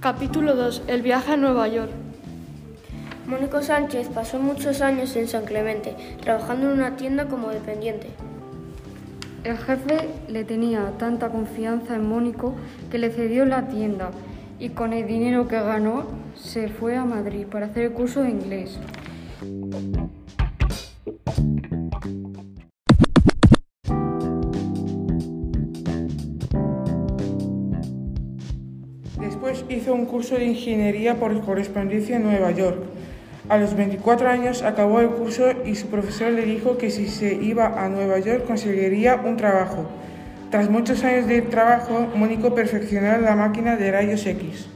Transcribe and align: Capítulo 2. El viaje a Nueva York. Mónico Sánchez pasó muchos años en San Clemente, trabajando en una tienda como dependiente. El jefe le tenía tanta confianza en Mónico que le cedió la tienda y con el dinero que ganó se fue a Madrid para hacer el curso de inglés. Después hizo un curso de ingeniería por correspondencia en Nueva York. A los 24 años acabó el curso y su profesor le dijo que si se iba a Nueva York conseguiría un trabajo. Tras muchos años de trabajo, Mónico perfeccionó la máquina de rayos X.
Capítulo 0.00 0.54
2. 0.54 0.82
El 0.86 1.02
viaje 1.02 1.32
a 1.32 1.36
Nueva 1.36 1.66
York. 1.66 1.90
Mónico 3.26 3.62
Sánchez 3.62 4.08
pasó 4.14 4.38
muchos 4.38 4.80
años 4.80 5.16
en 5.16 5.26
San 5.26 5.44
Clemente, 5.44 5.96
trabajando 6.20 6.68
en 6.68 6.78
una 6.78 6.96
tienda 6.96 7.26
como 7.26 7.48
dependiente. 7.48 8.06
El 9.42 9.58
jefe 9.58 10.08
le 10.28 10.44
tenía 10.44 10.92
tanta 10.98 11.30
confianza 11.30 11.96
en 11.96 12.08
Mónico 12.08 12.54
que 12.92 12.98
le 12.98 13.10
cedió 13.10 13.44
la 13.44 13.66
tienda 13.66 14.12
y 14.60 14.68
con 14.68 14.92
el 14.92 15.04
dinero 15.04 15.48
que 15.48 15.56
ganó 15.56 16.04
se 16.36 16.68
fue 16.68 16.96
a 16.96 17.04
Madrid 17.04 17.46
para 17.50 17.66
hacer 17.66 17.86
el 17.86 17.92
curso 17.92 18.22
de 18.22 18.30
inglés. 18.30 18.78
Después 29.20 29.64
hizo 29.68 29.94
un 29.94 30.06
curso 30.06 30.36
de 30.36 30.44
ingeniería 30.44 31.16
por 31.16 31.38
correspondencia 31.40 32.16
en 32.16 32.22
Nueva 32.22 32.52
York. 32.52 32.78
A 33.48 33.58
los 33.58 33.74
24 33.74 34.28
años 34.28 34.62
acabó 34.62 35.00
el 35.00 35.08
curso 35.08 35.50
y 35.64 35.74
su 35.74 35.88
profesor 35.88 36.32
le 36.32 36.44
dijo 36.44 36.78
que 36.78 36.90
si 36.90 37.08
se 37.08 37.34
iba 37.34 37.82
a 37.82 37.88
Nueva 37.88 38.20
York 38.20 38.46
conseguiría 38.46 39.16
un 39.16 39.36
trabajo. 39.36 39.86
Tras 40.50 40.70
muchos 40.70 41.02
años 41.02 41.26
de 41.26 41.42
trabajo, 41.42 42.06
Mónico 42.14 42.54
perfeccionó 42.54 43.18
la 43.18 43.34
máquina 43.34 43.76
de 43.76 43.90
rayos 43.90 44.24
X. 44.24 44.68